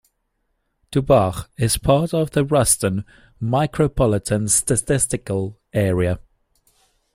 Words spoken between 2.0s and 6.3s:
of the Ruston Micropolitan Statistical Area.